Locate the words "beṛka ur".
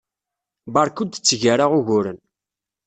0.73-1.07